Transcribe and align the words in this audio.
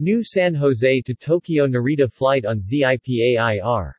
New 0.00 0.24
San 0.24 0.54
Jose 0.56 1.02
to 1.02 1.14
Tokyo 1.14 1.68
Narita 1.68 2.12
flight 2.12 2.44
on 2.44 2.58
ZIPAIR. 2.58 3.92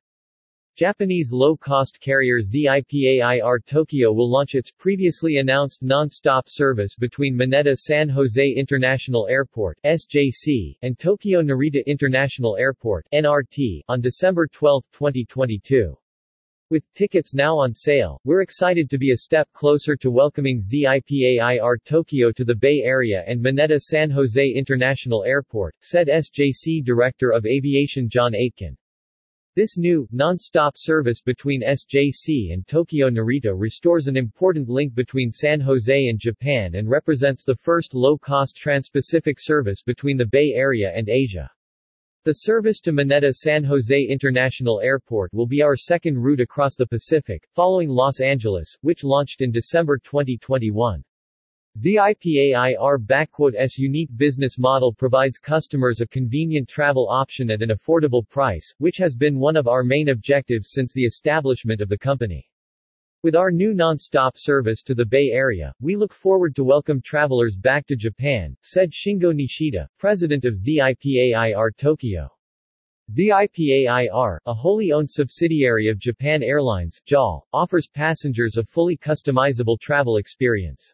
Japanese 0.75 1.29
low-cost 1.31 2.01
carrier 2.01 2.41
ZIPAIR 2.41 3.59
Tokyo 3.65 4.11
will 4.11 4.29
launch 4.29 4.55
its 4.55 4.71
previously 4.71 5.37
announced 5.37 5.83
non-stop 5.83 6.49
service 6.49 6.97
between 6.97 7.37
Mineta 7.37 7.77
San 7.77 8.09
Jose 8.09 8.45
International 8.57 9.25
Airport 9.29 9.79
SJC, 9.85 10.75
and 10.81 10.99
Tokyo 10.99 11.41
Narita 11.41 11.85
International 11.85 12.57
Airport 12.57 13.07
NRT, 13.13 13.83
on 13.87 14.01
December 14.01 14.47
12, 14.47 14.83
2022. 14.91 15.97
With 16.71 16.91
tickets 16.95 17.35
now 17.35 17.59
on 17.59 17.75
sale, 17.75 18.19
we're 18.23 18.41
excited 18.41 18.89
to 18.89 18.97
be 18.97 19.11
a 19.11 19.17
step 19.17 19.47
closer 19.53 19.95
to 19.97 20.09
welcoming 20.09 20.59
ZIPAIR 20.59 21.77
Tokyo 21.85 22.31
to 22.31 22.43
the 22.43 22.55
Bay 22.55 22.81
Area 22.83 23.23
and 23.27 23.39
Mineta 23.39 23.79
San 23.79 24.09
Jose 24.09 24.43
International 24.43 25.23
Airport, 25.25 25.75
said 25.81 26.07
SJC 26.07 26.83
Director 26.83 27.29
of 27.29 27.45
Aviation 27.45 28.09
John 28.09 28.33
Aitken. 28.33 28.75
This 29.55 29.77
new, 29.77 30.07
non-stop 30.11 30.73
service 30.75 31.21
between 31.21 31.61
SJC 31.61 32.51
and 32.51 32.65
Tokyo 32.65 33.11
Narita 33.11 33.53
restores 33.55 34.07
an 34.07 34.17
important 34.17 34.67
link 34.67 34.95
between 34.95 35.31
San 35.31 35.59
Jose 35.59 36.07
and 36.07 36.19
Japan 36.19 36.73
and 36.73 36.89
represents 36.89 37.45
the 37.45 37.55
first 37.55 37.93
low-cost 37.93 38.57
trans-Pacific 38.57 39.37
service 39.39 39.83
between 39.83 40.17
the 40.17 40.25
Bay 40.25 40.53
Area 40.55 40.91
and 40.95 41.09
Asia. 41.09 41.47
The 42.25 42.33
service 42.33 42.79
to 42.79 42.91
Mineta 42.91 43.31
San 43.31 43.63
Jose 43.65 44.07
International 44.09 44.81
Airport 44.81 45.31
will 45.31 45.45
be 45.45 45.61
our 45.61 45.77
second 45.77 46.17
route 46.17 46.39
across 46.39 46.75
the 46.75 46.87
Pacific, 46.87 47.47
following 47.53 47.87
Los 47.87 48.19
Angeles, 48.19 48.75
which 48.81 49.03
launched 49.03 49.41
in 49.41 49.51
December 49.51 49.99
2021. 49.99 51.03
ZIPAIR-S 51.77 53.77
unique 53.77 54.09
business 54.17 54.57
model 54.57 54.91
provides 54.91 55.37
customers 55.37 56.01
a 56.01 56.07
convenient 56.07 56.67
travel 56.67 57.07
option 57.11 57.51
at 57.51 57.61
an 57.61 57.69
affordable 57.69 58.27
price, 58.27 58.73
which 58.79 58.97
has 58.97 59.13
been 59.13 59.37
one 59.37 59.55
of 59.55 59.67
our 59.67 59.83
main 59.83 60.09
objectives 60.09 60.71
since 60.71 60.93
the 60.93 61.05
establishment 61.05 61.79
of 61.79 61.89
the 61.89 61.97
company. 61.99 62.49
With 63.25 63.35
our 63.35 63.49
new 63.49 63.73
non-stop 63.73 64.37
service 64.37 64.83
to 64.83 64.93
the 64.93 65.03
Bay 65.03 65.31
Area, 65.33 65.73
we 65.81 65.95
look 65.95 66.13
forward 66.13 66.55
to 66.55 66.63
welcome 66.63 67.01
travelers 67.01 67.57
back 67.57 67.87
to 67.87 67.95
Japan, 67.95 68.55
said 68.61 68.91
Shingo 68.91 69.33
Nishida, 69.33 69.87
president 69.97 70.45
of 70.45 70.53
ZIPAIR 70.53 71.71
Tokyo. 71.75 72.29
ZIPAIR, 73.09 74.39
a 74.45 74.53
wholly 74.53 74.91
owned 74.91 75.09
subsidiary 75.09 75.87
of 75.87 75.97
Japan 75.97 76.43
Airlines 76.43 77.01
JAL, 77.07 77.47
offers 77.51 77.87
passengers 77.87 78.57
a 78.57 78.63
fully 78.63 78.95
customizable 78.95 79.79
travel 79.79 80.17
experience. 80.17 80.93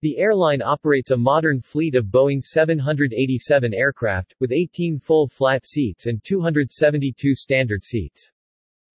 The 0.00 0.16
airline 0.16 0.62
operates 0.62 1.10
a 1.10 1.16
modern 1.18 1.60
fleet 1.60 1.94
of 1.94 2.06
Boeing 2.06 2.40
787 2.42 3.74
aircraft, 3.74 4.34
with 4.40 4.50
18 4.50 4.98
full 4.98 5.28
flat 5.28 5.66
seats 5.66 6.06
and 6.06 6.24
272 6.24 7.34
standard 7.34 7.84
seats. 7.84 8.32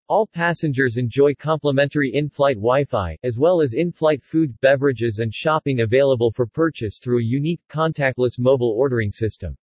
All 0.07 0.27
passengers 0.27 0.97
enjoy 0.97 1.33
complimentary 1.33 2.11
in-flight 2.13 2.57
Wi-Fi, 2.57 3.17
as 3.23 3.39
well 3.39 3.59
as 3.59 3.73
in-flight 3.73 4.23
food, 4.23 4.55
beverages 4.61 5.17
and 5.17 5.33
shopping 5.33 5.81
available 5.81 6.31
for 6.31 6.45
purchase 6.45 6.99
through 6.99 7.21
a 7.21 7.23
unique, 7.23 7.61
contactless 7.69 8.37
mobile 8.37 8.75
ordering 8.77 9.11
system. 9.11 9.57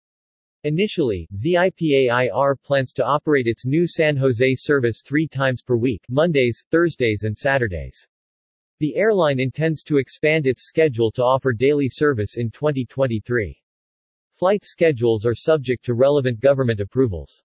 Initially, 0.63 1.29
ZIPAIR 1.35 2.55
plans 2.63 2.91
to 2.93 3.05
operate 3.05 3.45
its 3.45 3.67
new 3.67 3.87
San 3.87 4.17
Jose 4.17 4.55
service 4.55 5.03
three 5.05 5.27
times 5.27 5.61
per 5.61 5.75
week 5.75 6.01
Mondays, 6.09 6.63
Thursdays 6.71 7.21
and 7.21 7.37
Saturdays. 7.37 8.07
The 8.79 8.95
airline 8.95 9.39
intends 9.39 9.83
to 9.83 9.97
expand 9.97 10.47
its 10.47 10.63
schedule 10.63 11.11
to 11.11 11.23
offer 11.23 11.53
daily 11.53 11.87
service 11.87 12.37
in 12.37 12.49
2023. 12.49 13.61
Flight 14.31 14.65
schedules 14.65 15.23
are 15.23 15.35
subject 15.35 15.85
to 15.85 15.93
relevant 15.93 16.39
government 16.39 16.79
approvals. 16.79 17.43